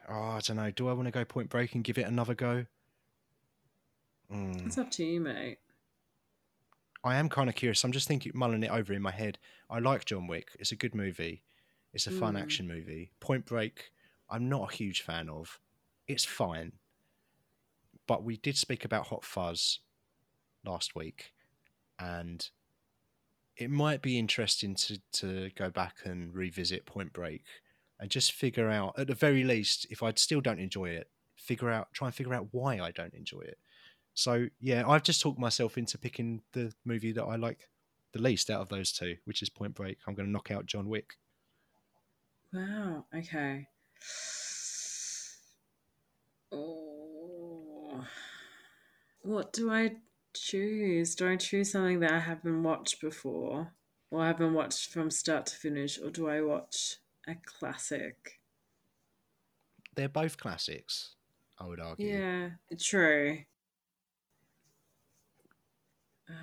Oh, 0.09 0.13
I 0.13 0.39
don't 0.45 0.57
know. 0.57 0.71
Do 0.71 0.89
I 0.89 0.93
want 0.93 1.07
to 1.07 1.11
go 1.11 1.23
Point 1.25 1.49
Break 1.49 1.75
and 1.75 1.83
give 1.83 1.97
it 1.97 2.07
another 2.07 2.33
go? 2.35 2.65
Mm. 4.31 4.65
It's 4.65 4.77
up 4.77 4.91
to 4.91 5.05
you, 5.05 5.19
mate. 5.19 5.59
I 7.03 7.15
am 7.15 7.29
kind 7.29 7.49
of 7.49 7.55
curious. 7.55 7.83
I'm 7.83 7.91
just 7.91 8.07
thinking, 8.07 8.31
mulling 8.35 8.63
it 8.63 8.71
over 8.71 8.93
in 8.93 9.01
my 9.01 9.11
head. 9.11 9.37
I 9.69 9.79
like 9.79 10.05
John 10.05 10.27
Wick. 10.27 10.49
It's 10.59 10.71
a 10.71 10.75
good 10.77 10.95
movie. 10.95 11.43
It's 11.93 12.07
a 12.07 12.11
fun 12.11 12.35
Mm. 12.35 12.41
action 12.41 12.67
movie. 12.67 13.11
Point 13.19 13.45
Break, 13.45 13.91
I'm 14.29 14.49
not 14.49 14.71
a 14.71 14.75
huge 14.75 15.01
fan 15.01 15.29
of. 15.29 15.59
It's 16.07 16.25
fine. 16.25 16.73
But 18.07 18.23
we 18.23 18.37
did 18.37 18.57
speak 18.57 18.83
about 18.83 19.07
Hot 19.07 19.23
Fuzz 19.23 19.79
last 20.65 20.95
week, 20.95 21.33
and 21.99 22.49
it 23.55 23.69
might 23.69 24.01
be 24.01 24.17
interesting 24.17 24.75
to, 24.75 24.99
to 25.13 25.49
go 25.51 25.69
back 25.69 25.97
and 26.03 26.33
revisit 26.33 26.85
Point 26.85 27.13
Break 27.13 27.43
and 28.03 28.11
just 28.11 28.33
figure 28.33 28.69
out, 28.69 28.99
at 28.99 29.07
the 29.07 29.15
very 29.15 29.45
least, 29.45 29.87
if 29.89 30.03
I 30.03 30.11
still 30.17 30.41
don't 30.41 30.59
enjoy 30.59 30.89
it, 30.89 31.09
figure 31.37 31.69
out, 31.69 31.87
try 31.93 32.09
and 32.09 32.13
figure 32.13 32.33
out 32.33 32.49
why 32.51 32.77
I 32.81 32.91
don't 32.91 33.13
enjoy 33.13 33.39
it. 33.39 33.57
So 34.13 34.47
yeah, 34.59 34.83
I've 34.85 35.03
just 35.03 35.21
talked 35.21 35.39
myself 35.39 35.77
into 35.77 35.97
picking 35.97 36.41
the 36.51 36.73
movie 36.83 37.13
that 37.13 37.23
I 37.23 37.37
like 37.37 37.69
the 38.11 38.21
least 38.21 38.49
out 38.49 38.59
of 38.59 38.67
those 38.67 38.91
two, 38.91 39.15
which 39.23 39.41
is 39.41 39.47
Point 39.47 39.73
Break. 39.73 39.99
I'm 40.05 40.15
going 40.15 40.25
to 40.25 40.31
knock 40.33 40.51
out 40.51 40.65
John 40.65 40.89
Wick. 40.89 41.13
Wow. 42.51 43.05
Okay. 43.15 43.67
Oh. 46.51 48.05
What 49.21 49.53
do 49.53 49.71
I 49.71 49.93
choose? 50.35 51.15
Do 51.15 51.31
I 51.31 51.37
choose 51.37 51.71
something 51.71 52.01
that 52.01 52.11
I 52.11 52.19
haven't 52.19 52.63
watched 52.63 52.99
before? 52.99 53.71
Or 54.11 54.21
I 54.21 54.27
haven't 54.27 54.53
watched 54.53 54.89
from 54.89 55.09
start 55.09 55.45
to 55.45 55.55
finish? 55.55 55.97
Or 55.97 56.09
do 56.09 56.27
I 56.27 56.41
watch 56.41 56.97
a 57.27 57.35
classic? 57.45 58.39
They're 59.95 60.09
both 60.09 60.37
classics, 60.37 61.15
I 61.59 61.67
would 61.67 61.79
argue. 61.79 62.07
Yeah, 62.07 62.49
true. 62.79 63.39
Ah. 66.29 66.33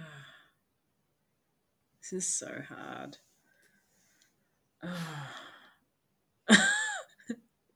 This 2.00 2.12
is 2.24 2.34
so 2.34 2.50
hard. 2.68 3.18
Ah. 4.82 5.36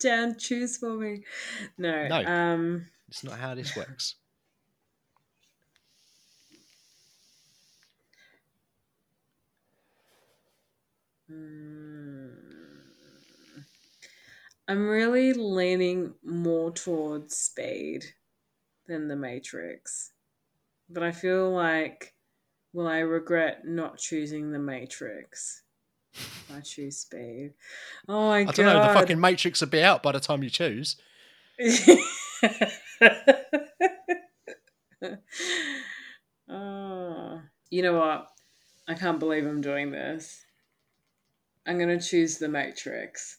Dan, 0.01 0.37
choose 0.39 0.77
for 0.79 0.95
me. 0.97 1.23
No. 1.79 2.09
No. 2.09 2.25
Um. 2.25 2.87
It's 3.09 3.23
not 3.23 3.39
how 3.39 3.55
this 3.55 3.77
works. 3.77 4.17
mm, 11.31 12.24
I'm 14.67 14.89
really 14.89 15.33
leaning 15.35 16.15
more 16.25 16.71
towards 16.71 17.37
Speed 17.37 18.05
than 18.87 19.09
The 19.09 19.17
Matrix. 19.17 20.13
But 20.89 21.03
I 21.03 21.13
feel 21.13 21.51
like, 21.51 22.15
will 22.73 22.89
I 22.89 23.01
regret 23.01 23.67
not 23.67 23.99
choosing 23.99 24.53
The 24.53 24.59
Matrix? 24.59 25.63
I 26.55 26.61
choose 26.61 26.99
Speed. 26.99 27.53
Oh 28.09 28.29
my 28.29 28.39
I 28.41 28.45
god. 28.45 28.55
don't 28.55 28.67
know. 28.67 28.83
The 28.87 28.95
fucking 29.01 29.21
Matrix 29.21 29.61
will 29.61 29.69
be 29.69 29.83
out 29.83 30.03
by 30.03 30.13
the 30.13 30.21
time 30.21 30.43
you 30.43 30.51
choose. 30.51 30.97
oh. 36.49 37.41
You 37.71 37.83
know 37.83 37.99
what? 37.99 38.29
I 38.87 38.95
can't 38.95 39.19
believe 39.19 39.45
I'm 39.45 39.61
doing 39.61 39.91
this. 39.91 40.45
I'm 41.67 41.77
going 41.77 41.99
to 41.99 42.07
choose 42.07 42.39
The 42.39 42.49
Matrix 42.49 43.39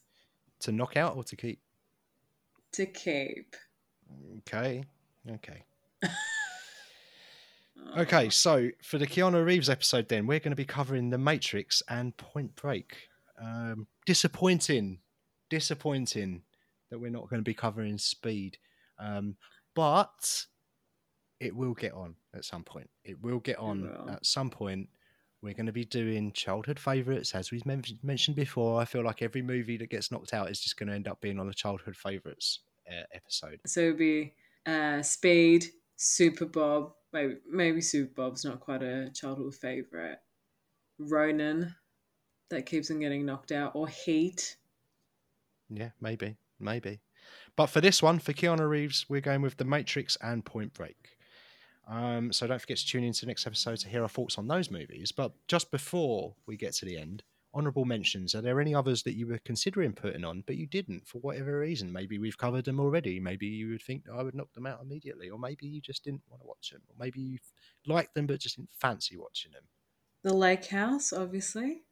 To 0.62 0.72
knock 0.72 0.98
out 0.98 1.16
or 1.16 1.24
to 1.26 1.36
keep? 1.36 1.60
to 2.74 2.86
keep. 2.86 3.56
Okay. 4.40 4.84
Okay. 5.30 5.64
Okay, 7.98 8.30
so 8.30 8.70
for 8.84 8.98
the 8.98 9.08
Keanu 9.08 9.46
Reeves 9.46 9.70
episode, 9.70 10.10
then 10.10 10.28
we're 10.28 10.40
going 10.40 10.52
to 10.52 10.56
be 10.56 10.66
covering 10.66 11.10
The 11.10 11.18
Matrix 11.18 11.82
and 11.88 12.16
Point 12.18 12.56
Break. 12.56 13.10
Um, 13.42 13.88
disappointing, 14.06 15.00
disappointing 15.50 16.42
that 16.90 17.00
we're 17.00 17.12
not 17.12 17.30
going 17.30 17.40
to 17.40 17.44
be 17.44 17.54
covering 17.54 17.98
Speed, 17.98 18.58
um, 19.00 19.38
but 19.76 20.46
it 21.40 21.56
will 21.56 21.74
get 21.74 21.94
on 21.94 22.16
at 22.34 22.44
some 22.44 22.64
point. 22.64 22.90
It 23.06 23.22
will 23.22 23.40
get 23.40 23.60
on 23.60 23.84
will. 23.84 24.10
at 24.10 24.26
some 24.26 24.50
point. 24.50 24.90
We're 25.46 25.54
going 25.54 25.68
to 25.68 25.72
be 25.72 25.86
doing 25.86 26.32
childhood 26.32 26.80
favorites, 26.80 27.36
as 27.36 27.52
we've 27.52 27.68
men- 27.68 27.84
mentioned 28.02 28.36
before. 28.36 28.82
I 28.82 28.86
feel 28.86 29.04
like 29.04 29.22
every 29.22 29.44
movie 29.44 29.78
that 29.78 29.92
gets 29.92 30.12
knocked 30.12 30.34
out 30.34 30.50
is 30.50 30.60
just 30.60 30.76
going 30.76 30.90
to 30.90 30.96
end 30.96 31.08
up 31.08 31.22
being 31.22 31.40
on 31.40 31.46
the 31.46 31.54
childhood 31.54 31.96
favorites 31.96 32.62
uh, 32.90 33.04
episode. 33.14 33.60
So 33.68 33.82
it'll 33.82 33.98
be 33.98 34.34
uh, 34.66 35.04
Speed, 35.04 35.68
Super 35.98 36.48
Bob. 36.48 36.94
Maybe, 37.14 37.36
maybe 37.48 37.80
Super 37.80 38.12
Bob's 38.16 38.44
not 38.44 38.60
quite 38.60 38.82
a 38.82 39.12
childhood 39.14 39.54
favorite. 39.54 40.18
Ronin, 40.98 41.76
that 42.50 42.66
keeps 42.66 42.90
on 42.90 43.00
getting 43.00 43.24
knocked 43.24 43.52
out, 43.52 43.74
or 43.76 43.88
Heat. 43.88 44.56
Yeah, 45.70 45.90
maybe, 46.02 46.38
maybe. 46.60 47.02
But 47.56 47.68
for 47.68 47.82
this 47.82 48.02
one, 48.02 48.18
for 48.18 48.34
Keanu 48.34 48.68
Reeves, 48.68 49.06
we're 49.10 49.22
going 49.22 49.44
with 49.44 49.58
The 49.58 49.66
Matrix 49.66 50.18
and 50.24 50.44
Point 50.44 50.74
Break. 50.74 51.15
Um, 51.88 52.34
so 52.34 52.48
don't 52.48 52.60
forget 52.60 52.78
to 52.78 52.86
tune 52.86 53.04
in 53.04 53.14
to 53.14 53.22
the 53.22 53.28
next 53.28 53.46
episode 53.46 53.78
to 53.80 53.90
hear 53.90 54.02
our 54.02 54.10
thoughts 54.10 54.38
on 54.38 54.48
those 54.48 54.72
movies. 54.72 55.12
But 55.12 55.34
just 55.48 55.72
before 55.72 56.36
we 56.48 56.58
get 56.58 56.74
to 56.76 56.86
the 56.86 56.98
end, 56.98 57.24
honourable 57.56 57.86
mentions. 57.86 58.36
Are 58.36 58.42
there 58.42 58.60
any 58.60 58.76
others 58.76 59.02
that 59.04 59.16
you 59.16 59.28
were 59.28 59.40
considering 59.46 59.94
putting 59.94 60.26
on, 60.26 60.44
but 60.46 60.58
you 60.58 60.68
didn't 60.68 61.08
for 61.08 61.20
whatever 61.20 61.60
reason? 61.60 61.92
Maybe 61.92 62.20
we've 62.20 62.38
covered 62.38 62.66
them 62.66 62.80
already. 62.80 63.20
Maybe 63.20 63.48
you 63.48 63.70
would 63.70 63.82
think 63.82 64.04
I 64.14 64.22
would 64.22 64.36
knock 64.36 64.52
them 64.54 64.68
out 64.68 64.82
immediately, 64.82 65.30
or 65.30 65.40
maybe 65.40 65.66
you 65.66 65.80
just 65.80 66.04
didn't 66.04 66.24
want 66.30 66.42
to 66.42 66.48
watch 66.48 66.72
them, 66.72 66.82
or 66.90 66.96
maybe 67.00 67.22
you 67.22 67.38
liked 67.88 68.14
them 68.14 68.28
but 68.28 68.40
just 68.40 68.58
didn't 68.58 68.70
fancy 68.78 69.16
watching 69.18 69.54
them. 69.54 69.64
The 70.24 70.34
Lake 70.34 70.66
House, 70.66 71.14
obviously. 71.14 71.84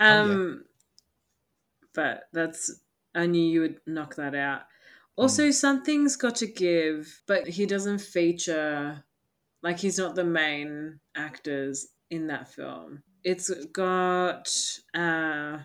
Oh, 0.00 0.04
yeah. 0.04 0.20
Um, 0.20 0.64
but 1.94 2.24
that's 2.32 2.80
I 3.14 3.26
knew 3.26 3.42
you 3.42 3.60
would 3.60 3.80
knock 3.86 4.16
that 4.16 4.34
out. 4.34 4.62
Also, 5.14 5.50
something's 5.50 6.14
got 6.14 6.34
to 6.36 6.46
give, 6.46 7.22
but 7.26 7.48
he 7.48 7.64
doesn't 7.64 8.02
feature 8.02 9.02
like 9.62 9.78
he's 9.78 9.98
not 9.98 10.14
the 10.14 10.24
main 10.24 11.00
actors 11.14 11.88
in 12.10 12.26
that 12.28 12.48
film. 12.48 13.02
It's 13.24 13.50
got 13.66 14.48
uh 14.94 15.58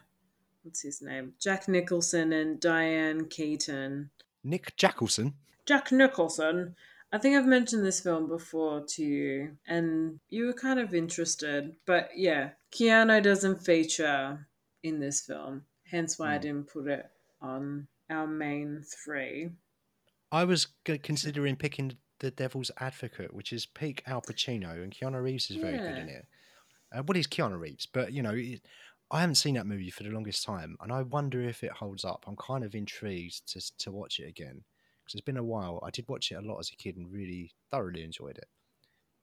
what's 0.64 0.82
his 0.82 1.02
name? 1.02 1.34
Jack 1.40 1.68
Nicholson 1.68 2.34
and 2.34 2.60
Diane 2.60 3.26
Keaton. 3.26 4.10
Nick 4.44 4.76
Jackelson. 4.78 5.34
Jack 5.66 5.92
Nicholson. 5.92 6.76
I 7.14 7.18
think 7.18 7.36
I've 7.36 7.46
mentioned 7.46 7.86
this 7.86 8.00
film 8.00 8.28
before 8.30 8.86
to 8.96 9.04
you, 9.04 9.58
and 9.68 10.20
you 10.30 10.46
were 10.46 10.54
kind 10.54 10.80
of 10.80 10.94
interested. 10.94 11.76
But 11.86 12.10
yeah, 12.16 12.52
Keanu 12.72 13.22
doesn't 13.22 13.66
feature 13.66 14.48
in 14.82 15.00
this 15.02 15.20
film, 15.22 15.64
hence 15.86 16.18
why 16.18 16.36
I 16.36 16.38
Mm. 16.38 16.42
didn't 16.42 16.68
put 16.70 16.88
it 16.88 17.06
on 17.42 17.88
our 18.10 18.26
main 18.28 18.82
three. 18.82 19.50
I 20.32 20.46
was 20.46 20.68
considering 21.04 21.58
picking 21.58 21.98
The 22.22 22.32
Devil's 22.32 22.72
Advocate, 22.80 23.34
which 23.34 23.52
is 23.52 23.66
peak 23.66 24.04
Al 24.06 24.22
Pacino, 24.22 24.82
and 24.84 24.94
Keanu 24.94 25.22
Reeves 25.22 25.50
is 25.52 25.58
very 25.58 25.78
good 25.78 25.98
in 25.98 26.08
it. 26.10 26.26
Uh, 26.94 27.02
what 27.04 27.18
is 27.18 27.26
Keanu 27.28 27.60
Reeves? 27.60 27.88
But 27.92 28.14
you 28.14 28.22
know, 28.22 28.34
it, 28.36 28.62
I 29.10 29.20
haven't 29.22 29.36
seen 29.36 29.56
that 29.56 29.66
movie 29.66 29.90
for 29.90 30.04
the 30.04 30.10
longest 30.12 30.46
time, 30.46 30.78
and 30.82 30.92
I 30.94 31.02
wonder 31.02 31.42
if 31.42 31.64
it 31.64 31.72
holds 31.72 32.06
up. 32.06 32.24
I'm 32.28 32.36
kind 32.38 32.64
of 32.64 32.76
intrigued 32.76 33.48
to 33.54 33.78
to 33.80 33.92
watch 33.92 34.20
it 34.20 34.28
again 34.30 34.64
because 35.04 35.16
it's 35.16 35.26
been 35.26 35.38
a 35.38 35.44
while. 35.44 35.82
I 35.86 35.90
did 35.90 36.08
watch 36.08 36.32
it 36.32 36.36
a 36.36 36.42
lot 36.42 36.60
as 36.60 36.70
a 36.72 36.76
kid 36.76 36.96
and 36.96 37.12
really 37.12 37.52
thoroughly 37.72 38.04
enjoyed 38.04 38.38
it. 38.38 38.48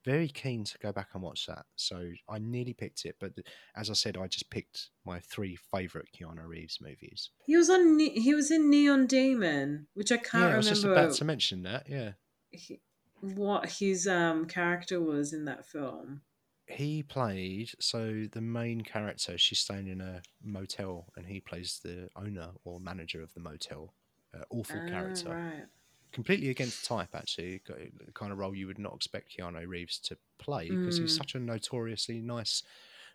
Very 0.04 0.28
keen 0.28 0.64
to 0.64 0.78
go 0.78 0.90
back 0.90 1.08
and 1.12 1.22
watch 1.22 1.46
that. 1.46 1.66
So 1.76 2.10
I 2.28 2.38
nearly 2.38 2.72
picked 2.72 3.04
it, 3.04 3.16
but 3.20 3.32
as 3.76 3.90
I 3.90 3.92
said, 3.92 4.16
I 4.16 4.26
just 4.26 4.48
picked 4.50 4.90
my 5.04 5.20
three 5.20 5.56
favorite 5.72 6.08
Keanu 6.18 6.46
Reeves 6.46 6.78
movies. 6.80 7.30
He 7.46 7.56
was 7.56 7.68
on. 7.70 7.98
He 8.00 8.34
was 8.34 8.50
in 8.50 8.70
Neon 8.70 9.06
Demon, 9.06 9.86
which 9.94 10.10
I 10.10 10.16
can't 10.16 10.44
yeah, 10.44 10.54
I 10.54 10.56
was 10.56 10.68
just 10.68 10.82
remember 10.82 11.02
about 11.04 11.14
to 11.16 11.24
mention 11.24 11.62
that. 11.62 11.86
Yeah. 11.88 12.12
he- 12.50 12.80
what 13.20 13.70
his 13.78 14.06
um 14.08 14.46
character 14.46 15.00
was 15.00 15.32
in 15.32 15.44
that 15.46 15.66
film. 15.66 16.22
he 16.66 17.02
played 17.02 17.70
so 17.80 18.26
the 18.30 18.40
main 18.42 18.82
character 18.82 19.38
she's 19.38 19.58
staying 19.60 19.86
in 19.88 20.00
a 20.00 20.22
motel 20.42 21.08
and 21.16 21.26
he 21.26 21.40
plays 21.40 21.80
the 21.82 22.10
owner 22.14 22.52
or 22.64 22.78
manager 22.78 23.22
of 23.22 23.32
the 23.34 23.40
motel 23.40 23.94
uh, 24.34 24.42
awful 24.50 24.82
Ah, 24.82 24.82
character 24.82 25.38
right. 25.38 25.66
completely 26.12 26.50
against 26.50 26.84
type 26.84 27.14
actually 27.14 27.62
the 27.66 28.12
kind 28.14 28.32
of 28.32 28.38
role 28.38 28.54
you 28.54 28.66
would 28.66 28.78
not 28.78 28.94
expect 28.96 29.36
keanu 29.36 29.66
reeves 29.68 29.98
to 30.00 30.18
play 30.38 30.70
because 30.70 30.98
he's 30.98 31.12
Mm. 31.12 31.16
such 31.16 31.34
a 31.34 31.40
notoriously 31.40 32.20
nice 32.20 32.62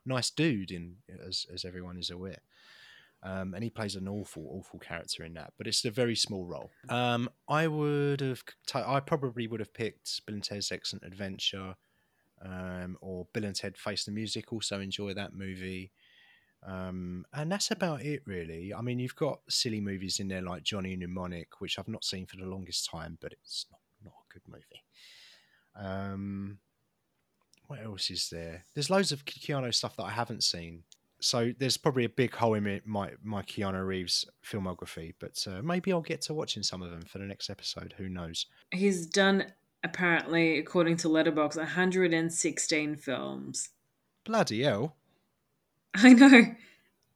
nice 0.06 0.32
dude 0.32 0.72
in 0.72 0.98
as, 1.26 1.46
as 1.54 1.66
everyone 1.66 1.98
is 1.98 2.10
aware 2.10 2.42
um, 3.24 3.54
and 3.54 3.64
he 3.64 3.70
plays 3.70 3.96
an 3.96 4.08
awful, 4.08 4.46
awful 4.52 4.80
character 4.80 5.24
in 5.24 5.34
that, 5.36 5.54
but 5.58 5.66
it's 5.66 5.86
a 5.86 5.92
very 5.92 6.16
small 6.16 6.46
role. 6.46 6.72
Um, 6.90 7.30
I 7.48 7.68
would 7.68 8.20
have, 8.20 8.44
ta- 8.68 8.94
I 8.94 9.00
probably 9.00 9.48
would 9.48 9.62
have 9.62 9.74
picked 9.74 10.26
Bill 10.26 10.36
and 10.36 10.44
Ted's 10.44 10.72
Excellent 10.72 11.06
Adventure, 11.06 11.76
um, 12.44 12.98
or 13.00 13.28
Bill 13.34 13.46
and 13.46 13.56
Ted 13.56 13.78
Face 13.78 14.04
the 14.04 14.12
Music. 14.12 14.52
Also 14.52 14.82
enjoy 14.82 15.14
that 15.14 15.34
movie. 15.34 15.92
Um, 16.66 17.26
and 17.34 17.52
that's 17.52 17.72
about 17.72 18.02
it, 18.02 18.22
really. 18.26 18.74
I 18.74 18.82
mean, 18.82 19.00
you've 19.00 19.16
got 19.16 19.40
silly 19.50 19.82
movies 19.82 20.20
in 20.20 20.28
there 20.28 20.42
like 20.42 20.64
Johnny 20.64 20.96
Mnemonic, 20.96 21.60
which 21.60 21.80
I've 21.80 21.88
not 21.88 22.04
seen 22.04 22.26
for 22.26 22.38
the 22.38 22.46
longest 22.46 22.90
time, 22.90 23.18
but 23.22 23.34
it's 23.34 23.66
not, 23.72 23.80
not 24.04 24.14
a 24.14 24.34
good 24.34 24.44
movie. 24.48 24.84
Um, 25.76 26.60
what 27.68 27.82
else 27.82 28.10
is 28.10 28.30
there? 28.30 28.66
There's 28.74 28.90
loads 28.90 29.12
of 29.12 29.26
Keanu 29.26 29.74
stuff 29.74 29.96
that 29.96 30.04
I 30.04 30.12
haven't 30.12 30.44
seen. 30.44 30.84
So 31.24 31.54
there's 31.58 31.78
probably 31.78 32.04
a 32.04 32.10
big 32.10 32.36
hole 32.36 32.54
in 32.56 32.82
my 32.86 33.12
my, 33.24 33.42
Keanu 33.44 33.88
Reeves 33.88 34.26
filmography, 34.46 35.14
but 35.20 35.46
uh, 35.48 35.62
maybe 35.62 35.94
I'll 35.94 36.02
get 36.02 36.22
to 36.24 36.34
watching 36.34 36.64
some 36.64 36.82
of 36.82 36.92
them 36.92 37.04
for 37.04 37.18
the 37.18 37.26
next 37.26 37.50
episode. 37.50 37.94
Who 37.98 38.10
knows? 38.10 38.46
He's 38.72 39.06
done 39.06 39.46
apparently, 39.86 40.60
according 40.60 40.98
to 40.98 41.08
Letterboxd, 41.08 41.56
116 41.56 42.98
films. 42.98 43.70
Bloody 44.26 44.64
hell! 44.64 44.98
I 45.96 46.12
know. 46.12 46.56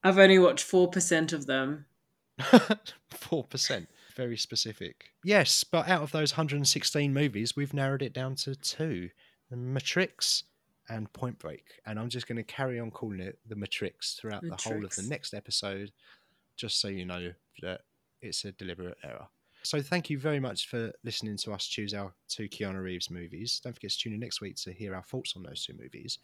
I've 0.02 0.18
only 0.18 0.38
watched 0.38 0.64
four 0.64 0.88
percent 0.88 1.34
of 1.34 1.46
them. 1.46 1.84
Four 3.10 3.44
percent, 3.44 3.88
very 4.14 4.38
specific. 4.38 5.10
Yes, 5.22 5.64
but 5.64 5.88
out 5.88 6.02
of 6.02 6.12
those 6.12 6.32
116 6.32 7.12
movies, 7.12 7.56
we've 7.56 7.74
narrowed 7.74 8.00
it 8.00 8.14
down 8.14 8.36
to 8.36 8.54
two: 8.54 9.10
The 9.50 9.56
Matrix 9.56 10.44
and 10.88 11.12
Point 11.12 11.38
Break. 11.38 11.80
And 11.86 11.98
I'm 11.98 12.08
just 12.08 12.26
going 12.26 12.36
to 12.36 12.42
carry 12.42 12.80
on 12.80 12.90
calling 12.90 13.20
it 13.20 13.38
The 13.46 13.56
Matrix 13.56 14.14
throughout 14.14 14.42
the 14.42 14.56
whole 14.56 14.84
of 14.84 14.94
the 14.94 15.06
next 15.08 15.34
episode, 15.34 15.92
just 16.56 16.80
so 16.80 16.88
you 16.88 17.04
know 17.04 17.32
that 17.62 17.82
it's 18.20 18.44
a 18.44 18.52
deliberate 18.52 18.98
error. 19.04 19.28
So 19.62 19.82
thank 19.82 20.08
you 20.08 20.18
very 20.18 20.40
much 20.40 20.68
for 20.68 20.92
listening 21.04 21.36
to 21.38 21.52
us 21.52 21.66
choose 21.66 21.92
our 21.92 22.12
two 22.28 22.48
Keanu 22.48 22.82
Reeves 22.82 23.10
movies. 23.10 23.60
Don't 23.62 23.74
forget 23.74 23.90
to 23.90 23.98
tune 23.98 24.14
in 24.14 24.20
next 24.20 24.40
week 24.40 24.56
to 24.56 24.72
hear 24.72 24.94
our 24.94 25.02
thoughts 25.02 25.34
on 25.36 25.42
those 25.42 25.64
two 25.64 25.74
movies. 25.78 26.18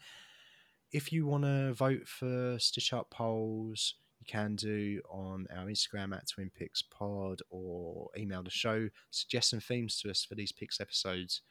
If 0.91 1.11
you 1.11 1.25
want 1.25 1.43
to 1.43 1.73
vote 1.73 2.07
for 2.07 2.57
Stitch 2.59 2.93
Up 2.93 3.09
polls, 3.09 3.95
you 4.19 4.25
can 4.25 4.55
do 4.55 5.01
on 5.09 5.47
our 5.55 5.65
Instagram 5.65 6.15
at 6.15 6.29
Twin 6.29 6.49
Picks 6.57 6.81
Pod 6.81 7.41
or 7.49 8.09
email 8.17 8.41
the 8.41 8.49
show. 8.49 8.87
Suggest 9.11 9.49
some 9.49 9.59
themes 9.59 9.99
to 9.99 10.09
us 10.09 10.23
for 10.23 10.35
these 10.35 10.51
Picks 10.51 10.79
episodes 10.79 11.41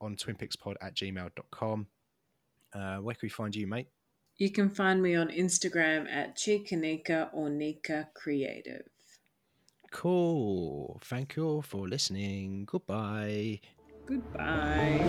on 0.00 0.16
twinpixpod 0.16 0.76
at 0.80 0.94
gmail.com. 0.94 1.86
Uh, 2.74 2.96
where 2.98 3.14
can 3.14 3.20
we 3.24 3.28
find 3.28 3.54
you, 3.54 3.66
mate? 3.66 3.88
You 4.38 4.50
can 4.50 4.70
find 4.70 5.02
me 5.02 5.14
on 5.14 5.28
Instagram 5.28 6.10
at 6.10 6.36
Chikanika 6.36 7.28
or 7.32 7.50
Nika 7.50 8.08
Creative. 8.14 8.82
Cool. 9.92 10.98
Thank 11.04 11.36
you 11.36 11.44
all 11.46 11.62
for 11.62 11.86
listening. 11.86 12.64
Goodbye. 12.64 13.60
Goodbye. 14.06 15.00